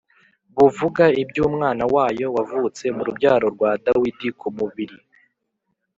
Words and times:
buvuga 0.57 1.03
iby’Umwana 1.23 1.83
wayo 1.95 2.27
wavutse 2.35 2.83
mu 2.95 3.01
rubyaro 3.07 3.47
rwa 3.55 3.71
Dawidi 3.85 4.27
ku 4.39 4.47
mubiri, 4.57 4.97